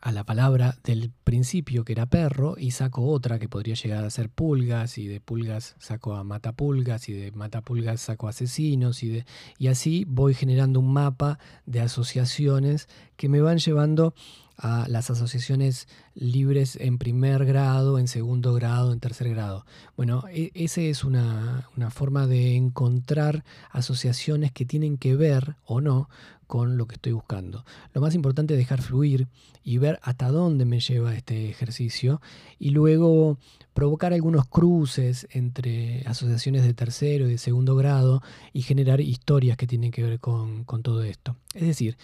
a 0.00 0.12
la 0.12 0.24
palabra 0.24 0.76
del 0.84 1.10
principio 1.24 1.84
que 1.84 1.92
era 1.92 2.06
perro 2.06 2.56
y 2.58 2.70
saco 2.70 3.06
otra 3.06 3.38
que 3.38 3.48
podría 3.48 3.74
llegar 3.74 4.04
a 4.04 4.10
ser 4.10 4.30
pulgas 4.30 4.98
y 4.98 5.06
de 5.06 5.20
pulgas 5.20 5.76
saco 5.78 6.14
a 6.14 6.24
matapulgas 6.24 7.08
y 7.08 7.12
de 7.12 7.32
matapulgas 7.32 8.00
saco 8.00 8.28
asesinos 8.28 9.02
y, 9.02 9.08
de, 9.08 9.24
y 9.58 9.68
así 9.68 10.04
voy 10.08 10.34
generando 10.34 10.80
un 10.80 10.92
mapa 10.92 11.38
de 11.66 11.80
asociaciones 11.80 12.88
que 13.16 13.28
me 13.28 13.40
van 13.40 13.58
llevando 13.58 14.14
a 14.60 14.86
las 14.88 15.10
asociaciones 15.10 15.88
libres 16.14 16.76
en 16.76 16.98
primer 16.98 17.46
grado, 17.46 17.98
en 17.98 18.08
segundo 18.08 18.52
grado, 18.52 18.92
en 18.92 19.00
tercer 19.00 19.30
grado. 19.30 19.64
Bueno, 19.96 20.24
e, 20.30 20.50
esa 20.54 20.82
es 20.82 21.02
una, 21.02 21.66
forma 21.90 22.26
de 22.26 22.56
encontrar 22.56 23.42
asociaciones 23.70 24.52
que 24.52 24.66
tienen 24.66 24.98
que 24.98 25.16
ver 25.16 25.56
o 25.64 25.80
no 25.80 26.10
con 26.50 26.76
lo 26.76 26.88
que 26.88 26.96
estoy 26.96 27.12
buscando. 27.12 27.64
Lo 27.94 28.00
más 28.00 28.16
importante 28.16 28.54
es 28.54 28.58
dejar 28.58 28.82
fluir 28.82 29.28
y 29.62 29.78
ver 29.78 30.00
hasta 30.02 30.32
dónde 30.32 30.64
me 30.64 30.80
lleva 30.80 31.14
este 31.14 31.48
ejercicio 31.48 32.20
y 32.58 32.70
luego 32.70 33.38
provocar 33.72 34.12
algunos 34.12 34.48
cruces 34.48 35.28
entre 35.30 36.02
asociaciones 36.06 36.64
de 36.64 36.74
tercero 36.74 37.28
y 37.28 37.30
de 37.30 37.38
segundo 37.38 37.76
grado 37.76 38.20
y 38.52 38.62
generar 38.62 39.00
historias 39.00 39.56
que 39.56 39.68
tienen 39.68 39.92
que 39.92 40.02
ver 40.02 40.18
con, 40.18 40.64
todo 40.82 41.04
esto. 41.04 41.36
Es 41.54 41.68
decir, 41.68 41.96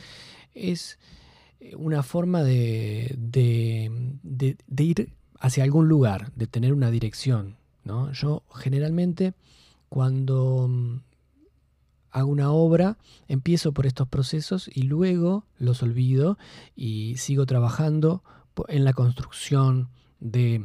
es 0.55 1.01
eh, 1.59 1.75
una 1.75 2.05
forma 2.05 2.45
de, 2.45 3.19
ir 4.79 5.13
hacia 5.41 5.65
algún 5.65 5.89
lugar, 5.89 6.31
de 6.37 6.47
tener 6.47 6.73
una 6.73 6.93
dirección. 6.93 7.57
Yo 8.13 8.45
generalmente 8.55 9.35
cuando 9.89 10.69
mm, 10.69 11.01
hago 12.17 12.31
una 12.31 12.51
obra, 12.51 12.97
empiezo 13.29 13.73
por 13.73 13.85
estos 13.85 14.09
procesos 14.09 14.71
y 14.73 14.85
luego 14.85 15.45
los 15.59 15.83
olvido 15.83 16.39
y 16.75 17.19
sigo 17.19 17.45
trabajando 17.45 18.23
en 18.69 18.85
la 18.85 18.95
construcción 18.95 19.91
de 20.19 20.65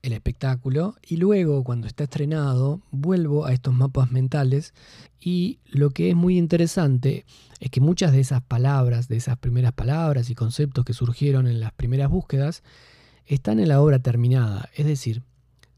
el 0.00 0.12
espectáculo. 0.14 0.94
Y 1.06 1.18
luego 1.18 1.64
cuando 1.64 1.86
está 1.86 2.04
estrenado 2.04 2.80
vuelvo 2.90 3.44
a 3.44 3.52
estos 3.52 3.74
mapas 3.74 4.10
mentales 4.10 4.72
y 5.20 5.58
lo 5.66 5.90
que 5.90 6.08
es 6.08 6.16
muy 6.16 6.38
interesante 6.38 7.26
es 7.60 7.70
que 7.70 7.82
muchas 7.82 8.12
de 8.12 8.20
esas 8.20 8.40
palabras, 8.40 9.06
de 9.06 9.18
esas 9.18 9.36
primeras 9.36 9.72
palabras 9.72 10.30
y 10.30 10.34
conceptos 10.34 10.86
que 10.86 10.94
surgieron 10.94 11.46
en 11.46 11.60
las 11.60 11.72
primeras 11.72 12.08
búsquedas 12.08 12.62
están 13.26 13.60
en 13.60 13.68
la 13.68 13.82
obra 13.82 13.98
terminada, 13.98 14.70
es 14.74 14.86
decir, 14.86 15.24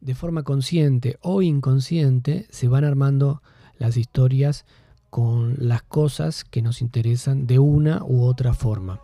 de 0.00 0.14
forma 0.14 0.44
consciente 0.44 1.18
o 1.22 1.42
inconsciente 1.42 2.46
se 2.50 2.68
van 2.68 2.84
armando 2.84 3.42
las 3.80 3.96
historias 3.96 4.64
con 5.10 5.56
las 5.58 5.82
cosas 5.82 6.44
que 6.44 6.62
nos 6.62 6.80
interesan 6.82 7.49
de 7.49 7.58
una 7.58 8.04
u 8.04 8.22
otra 8.22 8.54
forma. 8.54 9.00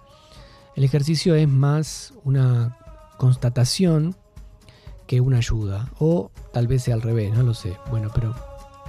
El 0.76 0.84
ejercicio 0.84 1.34
es 1.34 1.48
más 1.48 2.14
una 2.22 2.78
constatación 3.18 4.14
que 5.06 5.20
una 5.20 5.38
ayuda. 5.38 5.90
O 5.98 6.30
tal 6.52 6.66
vez 6.66 6.84
sea 6.84 6.94
al 6.94 7.02
revés, 7.02 7.32
no 7.32 7.42
lo 7.42 7.54
sé. 7.54 7.76
Bueno, 7.90 8.10
pero 8.14 8.34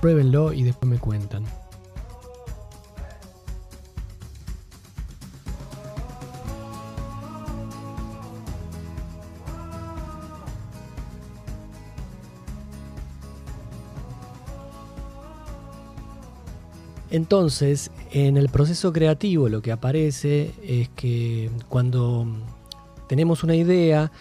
pruébenlo 0.01 0.53
y 0.53 0.63
después 0.63 0.89
me 0.89 0.99
cuentan. 0.99 1.45
Entonces, 17.09 17.89
en 18.11 18.35
el 18.35 18.49
proceso 18.49 18.91
creativo 18.91 19.47
lo 19.47 19.61
que 19.61 19.71
aparece 19.71 20.51
es 20.61 20.89
que 20.89 21.49
cuando 21.69 22.27
tenemos 23.07 23.43
una 23.43 23.55
idea, 23.55 24.11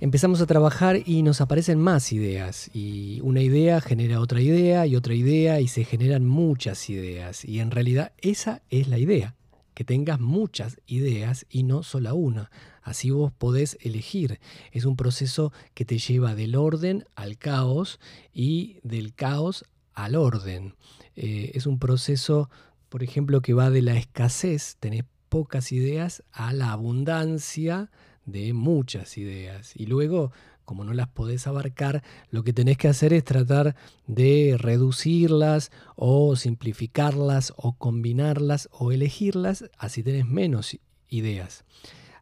empezamos 0.00 0.40
a 0.40 0.46
trabajar 0.46 1.02
y 1.04 1.22
nos 1.22 1.42
aparecen 1.42 1.78
más 1.78 2.12
ideas. 2.12 2.70
Y 2.72 3.20
una 3.22 3.42
idea 3.42 3.82
genera 3.82 4.20
otra 4.20 4.40
idea 4.40 4.86
y 4.86 4.96
otra 4.96 5.14
idea 5.14 5.60
y 5.60 5.68
se 5.68 5.84
generan 5.84 6.26
muchas 6.26 6.88
ideas. 6.88 7.44
Y 7.44 7.60
en 7.60 7.70
realidad 7.70 8.12
esa 8.18 8.62
es 8.70 8.88
la 8.88 8.98
idea, 8.98 9.34
que 9.74 9.84
tengas 9.84 10.20
muchas 10.20 10.80
ideas 10.86 11.44
y 11.50 11.64
no 11.64 11.82
solo 11.82 12.14
una. 12.14 12.50
Así 12.82 13.10
vos 13.10 13.30
podés 13.30 13.76
elegir. 13.82 14.40
Es 14.72 14.86
un 14.86 14.96
proceso 14.96 15.52
que 15.74 15.84
te 15.84 15.98
lleva 15.98 16.34
del 16.34 16.56
orden 16.56 17.04
al 17.14 17.36
caos 17.36 18.00
y 18.32 18.78
del 18.82 19.14
caos 19.14 19.66
al 19.94 20.14
orden. 20.16 20.74
Eh, 21.16 21.52
es 21.54 21.66
un 21.66 21.78
proceso, 21.78 22.50
por 22.88 23.02
ejemplo, 23.02 23.40
que 23.42 23.54
va 23.54 23.70
de 23.70 23.82
la 23.82 23.96
escasez, 23.96 24.76
tenés 24.80 25.04
pocas 25.28 25.72
ideas, 25.72 26.24
a 26.32 26.52
la 26.52 26.72
abundancia 26.72 27.90
de 28.24 28.52
muchas 28.52 29.16
ideas. 29.18 29.72
Y 29.76 29.86
luego 29.86 30.32
como 30.70 30.84
no 30.84 30.94
las 30.94 31.08
podés 31.08 31.48
abarcar, 31.48 32.04
lo 32.30 32.44
que 32.44 32.52
tenés 32.52 32.78
que 32.78 32.86
hacer 32.86 33.12
es 33.12 33.24
tratar 33.24 33.74
de 34.06 34.54
reducirlas 34.56 35.72
o 35.96 36.36
simplificarlas 36.36 37.52
o 37.56 37.72
combinarlas 37.72 38.68
o 38.70 38.92
elegirlas, 38.92 39.64
así 39.78 40.04
tenés 40.04 40.26
menos 40.26 40.78
ideas. 41.08 41.64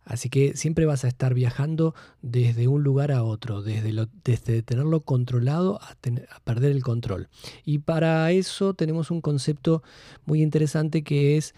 Así 0.08 0.30
que 0.30 0.56
siempre 0.56 0.86
vas 0.86 1.04
a 1.04 1.08
estar 1.08 1.34
viajando 1.34 1.94
desde 2.22 2.66
un 2.66 2.82
lugar 2.82 3.12
a 3.12 3.22
otro, 3.22 3.60
desde, 3.60 4.62
tenerlo 4.62 5.02
controlado 5.02 5.78
a, 5.82 5.96
perder 6.44 6.72
el 6.72 6.82
control. 6.82 7.28
Y 7.62 7.80
para 7.80 8.32
eso 8.32 8.72
tenemos 8.72 9.10
un 9.10 9.20
concepto 9.20 9.82
muy 10.24 10.42
interesante 10.42 11.04
que 11.04 11.36
es 11.36 11.54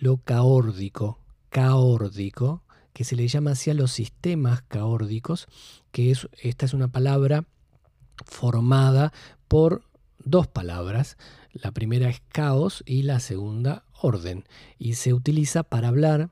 lo 0.00 0.16
caórdico. 0.16 1.20
Caórdico, 1.48 2.64
que 2.92 3.04
se 3.04 3.14
le 3.14 3.28
llama 3.28 3.52
así 3.52 3.70
a 3.70 3.74
los 3.74 3.92
sistemas 3.92 4.62
caórdicos, 4.62 5.46
que 5.92 6.10
es, 6.10 6.28
esta 6.42 6.66
es 6.66 6.74
una 6.74 6.88
palabra 6.88 7.44
formada 8.26 9.12
por 9.46 9.84
dos 10.18 10.48
palabras. 10.48 11.16
La 11.52 11.70
primera 11.70 12.08
es 12.08 12.20
caos 12.30 12.82
y 12.84 13.02
la 13.02 13.20
segunda 13.20 13.84
orden. 14.00 14.44
Y 14.76 14.94
se 14.94 15.14
utiliza 15.14 15.62
para 15.62 15.86
hablar 15.86 16.30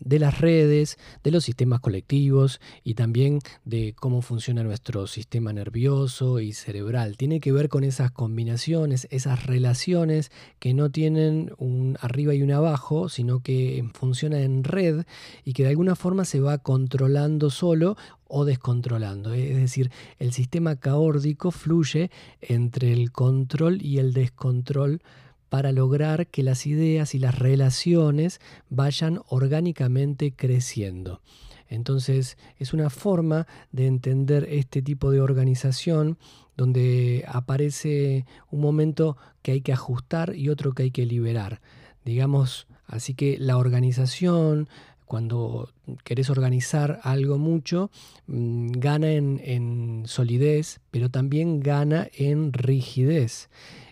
de 0.00 0.18
las 0.18 0.40
redes, 0.40 0.98
de 1.22 1.30
los 1.30 1.44
sistemas 1.44 1.80
colectivos 1.80 2.60
y 2.82 2.94
también 2.94 3.38
de 3.64 3.94
cómo 3.98 4.22
funciona 4.22 4.62
nuestro 4.62 5.06
sistema 5.06 5.52
nervioso 5.52 6.40
y 6.40 6.52
cerebral. 6.52 7.16
Tiene 7.16 7.40
que 7.40 7.52
ver 7.52 7.68
con 7.68 7.84
esas 7.84 8.10
combinaciones, 8.10 9.06
esas 9.10 9.46
relaciones 9.46 10.32
que 10.58 10.74
no 10.74 10.90
tienen 10.90 11.52
un 11.58 11.96
arriba 12.00 12.34
y 12.34 12.42
un 12.42 12.52
abajo, 12.52 13.08
sino 13.08 13.40
que 13.40 13.84
funciona 13.94 14.40
en 14.40 14.64
red 14.64 15.04
y 15.44 15.52
que 15.52 15.62
de 15.62 15.70
alguna 15.70 15.96
forma 15.96 16.24
se 16.24 16.40
va 16.40 16.58
controlando 16.58 17.50
solo 17.50 17.96
o 18.26 18.44
descontrolando. 18.44 19.34
Es 19.34 19.56
decir, 19.56 19.90
el 20.18 20.32
sistema 20.32 20.76
caórdico 20.76 21.50
fluye 21.50 22.10
entre 22.40 22.92
el 22.92 23.12
control 23.12 23.82
y 23.82 23.98
el 23.98 24.12
descontrol 24.12 25.02
para 25.50 25.72
lograr 25.72 26.28
que 26.28 26.42
las 26.42 26.66
ideas 26.66 27.14
y 27.14 27.18
las 27.18 27.38
relaciones 27.38 28.40
vayan 28.70 29.20
orgánicamente 29.28 30.32
creciendo. 30.32 31.20
Entonces 31.68 32.38
es 32.58 32.72
una 32.72 32.88
forma 32.88 33.46
de 33.70 33.86
entender 33.86 34.46
este 34.50 34.80
tipo 34.80 35.10
de 35.10 35.20
organización 35.20 36.18
donde 36.56 37.24
aparece 37.28 38.26
un 38.50 38.60
momento 38.60 39.16
que 39.42 39.52
hay 39.52 39.60
que 39.60 39.72
ajustar 39.72 40.34
y 40.34 40.48
otro 40.48 40.72
que 40.72 40.84
hay 40.84 40.90
que 40.90 41.06
liberar. 41.06 41.60
Digamos, 42.04 42.66
así 42.86 43.14
que 43.14 43.36
la 43.38 43.56
organización, 43.56 44.68
cuando 45.04 45.70
querés 46.04 46.28
organizar 46.28 47.00
algo 47.02 47.38
mucho, 47.38 47.90
mm, 48.26 48.72
gana 48.72 49.12
en, 49.12 49.40
en 49.44 50.02
solidez, 50.06 50.80
pero 50.90 51.08
también 51.08 51.60
gana 51.60 52.08
en 52.12 52.52
rigidez. 52.52 53.48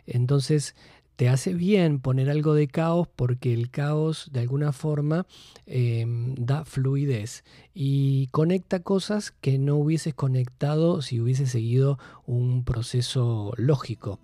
Entonces, 0.06 0.74
te 1.18 1.28
hace 1.28 1.52
bien 1.52 1.98
poner 1.98 2.30
algo 2.30 2.54
de 2.54 2.68
caos 2.68 3.08
porque 3.08 3.52
el 3.52 3.70
caos 3.70 4.30
de 4.32 4.38
alguna 4.38 4.70
forma 4.70 5.26
em, 5.66 6.36
da 6.36 6.64
fluidez 6.64 7.42
y 7.74 8.28
conecta 8.28 8.84
cosas 8.84 9.32
que 9.32 9.58
no 9.58 9.74
hubieses 9.74 10.14
conectado 10.14 11.02
si 11.02 11.20
hubieses 11.20 11.50
seguido 11.50 11.98
un 12.24 12.62
proceso 12.62 13.52
lógico. 13.56 14.20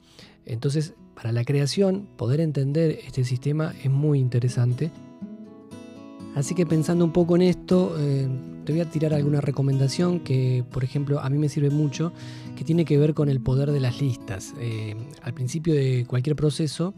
Entonces, 0.47 0.95
para 1.17 1.33
la 1.33 1.45
creación, 1.45 2.07
poder 2.17 2.39
entender 2.39 3.01
este 3.05 3.25
sistema 3.25 3.75
es 3.83 3.91
muy 3.91 4.21
interesante. 4.21 4.93
Así 6.37 6.55
que 6.55 6.65
pensando 6.65 7.05
un 7.05 7.13
poco 7.13 7.35
en 7.35 7.43
esto, 7.43 7.97
eh, 7.99 8.29
te 8.65 8.73
voy 8.73 8.81
a 8.81 8.91
tirar 8.91 9.13
alguna 9.13 9.41
recomendación 9.41 10.21
que, 10.21 10.65
por 10.71 10.85
ejemplo, 10.85 11.21
a 11.21 11.29
mí 11.29 11.39
me 11.39 11.49
sirve 11.49 11.71
mucho, 11.71 12.13
que 12.57 12.65
tiene 12.65 12.85
que 12.85 12.99
ver 12.99 13.15
con 13.15 13.29
el 13.29 13.41
poder 13.41 13.71
de 13.71 13.81
las 13.81 14.01
listas. 14.01 14.55
Eh, 14.59 14.97
al 15.23 15.35
principio 15.35 15.75
de 15.75 16.07
cualquier 16.07 16.35
proceso 16.37 16.95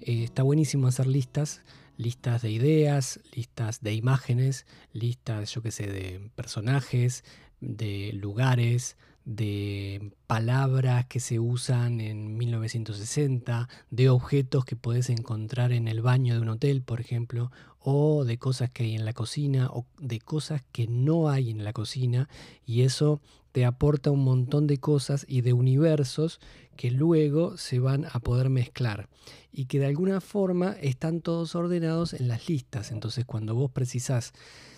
eh, 0.00 0.24
está 0.24 0.42
buenísimo 0.42 0.86
hacer 0.86 1.06
listas, 1.06 1.62
listas 1.96 2.42
de 2.42 2.50
ideas, 2.50 3.20
listas 3.34 3.82
de 3.82 3.94
imágenes, 3.94 4.66
listas, 4.92 5.52
yo 5.52 5.62
qué 5.62 5.70
sé, 5.70 5.86
de 5.86 6.30
personajes, 6.34 7.24
de 7.60 8.12
lugares, 8.14 8.96
de 9.30 10.10
palabras 10.26 11.06
que 11.06 11.20
se 11.20 11.38
usan 11.38 12.00
en 12.00 12.36
1960, 12.36 13.68
de 13.90 14.08
objetos 14.08 14.64
que 14.64 14.74
puedes 14.74 15.08
encontrar 15.08 15.70
en 15.70 15.86
el 15.86 16.02
baño 16.02 16.34
de 16.34 16.40
un 16.40 16.48
hotel, 16.48 16.82
por 16.82 17.00
ejemplo, 17.00 17.52
o 17.78 18.24
de 18.24 18.38
cosas 18.38 18.70
que 18.70 18.82
hay 18.82 18.96
en 18.96 19.04
la 19.04 19.12
cocina, 19.12 19.68
o 19.72 19.86
de 20.00 20.18
cosas 20.18 20.64
que 20.72 20.88
no 20.88 21.28
hay 21.28 21.50
en 21.50 21.62
la 21.62 21.72
cocina, 21.72 22.28
y 22.66 22.82
eso 22.82 23.20
te 23.52 23.64
aporta 23.64 24.10
un 24.10 24.24
montón 24.24 24.66
de 24.66 24.78
cosas 24.78 25.24
y 25.28 25.42
de 25.42 25.52
universos 25.52 26.40
que 26.74 26.90
luego 26.90 27.56
se 27.56 27.78
van 27.78 28.06
a 28.12 28.18
poder 28.18 28.48
mezclar 28.48 29.08
y 29.52 29.66
que 29.66 29.78
de 29.78 29.86
alguna 29.86 30.20
forma 30.20 30.72
están 30.80 31.20
todos 31.20 31.54
ordenados 31.54 32.14
en 32.14 32.26
las 32.26 32.48
listas. 32.48 32.90
Entonces 32.90 33.24
cuando 33.26 33.54
vos 33.54 33.70
precisás 33.70 34.32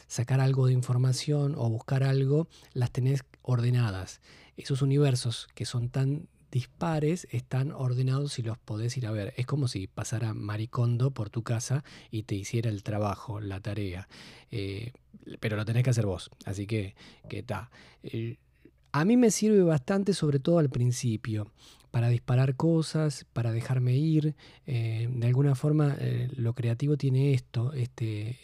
sacar 0.06 0.40
algo 0.40 0.66
de 0.66 0.72
información 0.72 1.54
o 1.56 1.68
buscar 1.68 2.02
algo, 2.02 2.48
las 2.72 2.90
tenés 2.90 3.24
ordenadas. 3.42 4.20
Esos 4.56 4.82
universos 4.82 5.48
que 5.54 5.64
son 5.64 5.88
tan 5.88 6.28
dispares 6.52 7.26
están 7.30 7.72
ordenados 7.72 8.38
y 8.38 8.42
los 8.42 8.58
podés 8.58 8.96
ir 8.98 9.06
a 9.06 9.10
ver. 9.10 9.32
Es 9.36 9.46
como 9.46 9.66
si 9.66 9.86
pasara 9.88 10.34
Maricondo 10.34 11.10
por 11.10 11.30
tu 11.30 11.42
casa 11.42 11.82
y 12.10 12.24
te 12.24 12.36
hiciera 12.36 12.70
el 12.70 12.84
trabajo, 12.84 13.40
la 13.40 13.58
tarea. 13.58 14.06
Eh, 14.50 14.92
pero 15.40 15.56
lo 15.56 15.64
tenés 15.64 15.82
que 15.82 15.90
hacer 15.90 16.06
vos. 16.06 16.30
Así 16.44 16.66
que, 16.66 16.94
que 17.28 17.38
está. 17.40 17.70
Eh, 18.02 18.36
a 18.92 19.06
mí 19.06 19.16
me 19.16 19.30
sirve 19.30 19.62
bastante, 19.62 20.12
sobre 20.12 20.38
todo 20.38 20.58
al 20.58 20.68
principio, 20.68 21.50
para 21.90 22.10
disparar 22.10 22.54
cosas, 22.54 23.26
para 23.32 23.50
dejarme 23.50 23.96
ir. 23.96 24.34
Eh, 24.66 25.08
de 25.10 25.26
alguna 25.26 25.54
forma, 25.54 25.96
lo 26.36 26.52
creativo 26.52 26.98
tiene 26.98 27.32
esto, 27.32 27.72
este, 27.72 28.38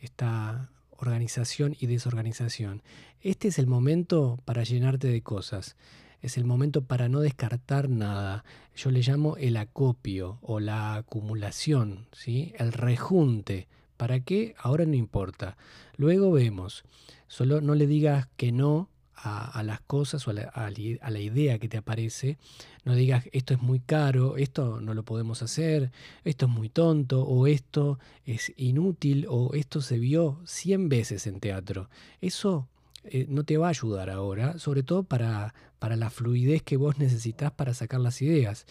esta 0.00 0.70
organización 0.98 1.76
y 1.78 1.86
desorganización. 1.86 2.82
Este 3.20 3.48
es 3.48 3.58
el 3.58 3.66
momento 3.66 4.38
para 4.44 4.62
llenarte 4.62 5.08
de 5.08 5.22
cosas. 5.22 5.76
Es 6.22 6.36
el 6.36 6.44
momento 6.44 6.82
para 6.82 7.08
no 7.08 7.20
descartar 7.20 7.88
nada. 7.88 8.44
Yo 8.74 8.90
le 8.90 9.02
llamo 9.02 9.36
el 9.36 9.56
acopio 9.56 10.38
o 10.42 10.60
la 10.60 10.94
acumulación, 10.94 12.06
¿sí? 12.12 12.52
el 12.58 12.72
rejunte. 12.72 13.68
¿Para 13.96 14.20
qué? 14.20 14.54
Ahora 14.58 14.84
no 14.84 14.94
importa. 14.94 15.56
Luego 15.96 16.32
vemos. 16.32 16.84
Solo 17.28 17.60
no 17.60 17.74
le 17.74 17.86
digas 17.86 18.28
que 18.36 18.52
no 18.52 18.88
a, 19.16 19.62
las 19.62 19.80
cosas 19.80 20.26
o 20.28 20.30
a 20.30 20.70
la, 21.10 21.20
idea 21.20 21.58
que 21.58 21.68
te 21.68 21.78
aparece. 21.78 22.38
No 22.84 22.94
digas 22.94 23.24
esto 23.32 23.54
es 23.54 23.62
muy 23.62 23.80
caro, 23.80 24.36
esto 24.36 24.80
no 24.80 24.94
lo 24.94 25.04
podemos 25.04 25.42
hacer, 25.42 25.90
esto 26.24 26.46
es 26.46 26.52
muy 26.52 26.68
tonto, 26.68 27.22
o 27.22 27.46
esto 27.46 27.98
es 28.24 28.52
inútil, 28.56 29.26
o 29.28 29.54
esto 29.54 29.80
se 29.80 29.98
vio 29.98 30.38
100 30.44 30.88
veces 30.88 31.26
en 31.26 31.40
teatro. 31.40 31.88
Eso 32.20 32.68
eh, 33.04 33.26
no 33.28 33.44
te 33.44 33.56
va 33.56 33.66
a 33.66 33.70
ayudar 33.70 34.10
ahora, 34.10 34.58
sobre 34.58 34.82
todo 34.82 35.02
para, 35.02 35.54
para 35.78 35.96
la 35.96 36.10
fluidez 36.10 36.62
que 36.62 36.76
vos 36.76 36.98
necesitas 36.98 37.52
para 37.52 37.74
sacar 37.74 38.00
las 38.00 38.20
ideas. 38.22 38.66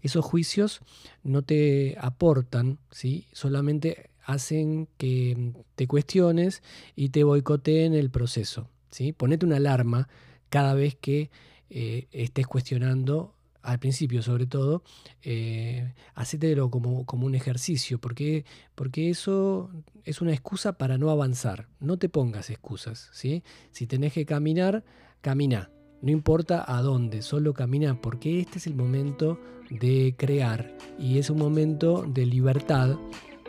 Esos 0.00 0.24
juicios 0.24 0.80
no 1.24 1.42
te 1.42 1.96
aportan, 2.00 2.78
¿sí? 2.90 3.26
solamente 3.32 4.10
hacen 4.24 4.88
que 4.96 5.52
te 5.74 5.86
cuestiones 5.86 6.62
y 6.94 7.08
te 7.08 7.24
boicoteen 7.24 7.94
el 7.94 8.10
proceso. 8.10 8.68
¿Sí? 8.90 9.12
Ponete 9.12 9.46
una 9.46 9.56
alarma 9.56 10.08
cada 10.48 10.74
vez 10.74 10.96
que 10.96 11.30
eh, 11.70 12.08
estés 12.12 12.46
cuestionando, 12.46 13.34
al 13.62 13.78
principio 13.78 14.22
sobre 14.22 14.46
todo, 14.46 14.82
eh, 15.22 15.92
hacételo 16.14 16.70
como, 16.70 17.04
como 17.04 17.26
un 17.26 17.34
ejercicio, 17.34 17.98
porque, 17.98 18.44
porque 18.74 19.10
eso 19.10 19.70
es 20.04 20.20
una 20.20 20.32
excusa 20.32 20.78
para 20.78 20.96
no 20.96 21.10
avanzar. 21.10 21.68
No 21.80 21.98
te 21.98 22.08
pongas 22.08 22.50
excusas. 22.50 23.10
¿sí? 23.12 23.42
Si 23.70 23.86
tenés 23.86 24.12
que 24.12 24.24
caminar, 24.24 24.84
camina. 25.20 25.70
No 26.00 26.12
importa 26.12 26.64
a 26.66 26.80
dónde, 26.80 27.22
solo 27.22 27.52
camina, 27.54 28.00
porque 28.00 28.40
este 28.40 28.58
es 28.58 28.66
el 28.68 28.76
momento 28.76 29.40
de 29.68 30.14
crear 30.16 30.76
y 30.98 31.18
es 31.18 31.28
un 31.28 31.38
momento 31.38 32.04
de 32.08 32.24
libertad, 32.24 32.96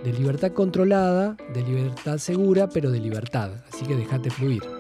de 0.04 0.14
libertad 0.14 0.52
controlada, 0.52 1.38
de 1.54 1.64
libertad 1.64 2.18
segura, 2.18 2.68
pero 2.68 2.90
de 2.90 3.00
libertad. 3.00 3.64
Así 3.72 3.86
que 3.86 3.96
déjate 3.96 4.32
fluir. 4.32 4.79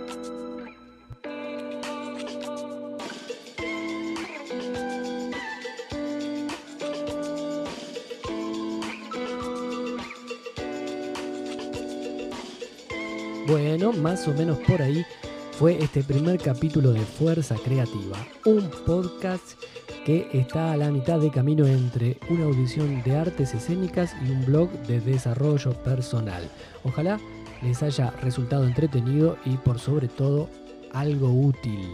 Más 14.02 14.28
o 14.28 14.34
menos 14.34 14.58
por 14.60 14.82
ahí 14.82 15.06
fue 15.52 15.78
este 15.84 16.04
primer 16.04 16.40
capítulo 16.40 16.92
de 16.92 17.02
Fuerza 17.02 17.56
Creativa, 17.56 18.16
un 18.46 18.70
podcast 18.86 19.62
que 20.06 20.30
está 20.32 20.72
a 20.72 20.78
la 20.78 20.90
mitad 20.90 21.20
de 21.20 21.32
camino 21.32 21.68
entre 21.68 22.18
una 22.30 22.46
audición 22.46 23.04
de 23.04 23.18
artes 23.18 23.54
escénicas 23.54 24.16
y 24.26 24.32
un 24.32 24.46
blog 24.46 24.70
de 24.88 25.02
desarrollo 25.02 25.74
personal. 25.84 26.50
Ojalá 26.84 27.20
les 27.62 27.84
haya 27.84 28.12
resultado 28.22 28.66
entretenido 28.66 29.36
y 29.46 29.58
por 29.58 29.80
sobre 29.80 30.08
todo 30.08 30.50
algo 30.94 31.30
útil. 31.30 31.90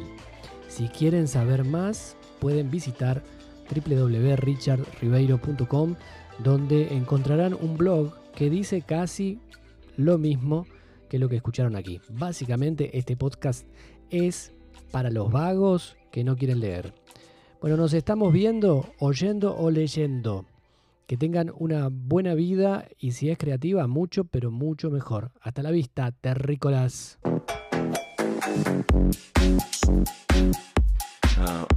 Si 0.67 0.89
quieren 0.89 1.27
saber 1.27 1.63
más, 1.63 2.15
pueden 2.39 2.69
visitar 2.69 3.23
www.richardribeiro.com 3.73 5.95
donde 6.39 6.95
encontrarán 6.95 7.55
un 7.55 7.77
blog 7.77 8.13
que 8.35 8.51
dice 8.51 8.81
casi 8.81 9.39
lo 9.97 10.19
mismo 10.19 10.67
que 11.09 11.19
lo 11.19 11.29
que 11.29 11.35
escucharon 11.37 11.75
aquí. 11.75 11.99
Básicamente 12.09 12.97
este 12.97 13.15
podcast 13.15 13.67
es 14.09 14.53
para 14.91 15.09
los 15.09 15.31
vagos 15.31 15.97
que 16.11 16.23
no 16.23 16.35
quieren 16.35 16.59
leer. 16.59 16.93
Bueno, 17.61 17.77
nos 17.77 17.93
estamos 17.93 18.31
viendo, 18.31 18.89
oyendo 18.99 19.55
o 19.57 19.71
leyendo. 19.71 20.45
Que 21.07 21.17
tengan 21.17 21.51
una 21.57 21.89
buena 21.91 22.33
vida 22.33 22.87
y 22.99 23.11
si 23.11 23.29
es 23.29 23.37
creativa, 23.37 23.87
mucho, 23.87 24.25
pero 24.25 24.51
mucho 24.51 24.89
mejor. 24.89 25.31
Hasta 25.41 25.61
la 25.61 25.71
vista, 25.71 26.11
terrícolas. 26.11 27.19
Uh, 31.37 31.74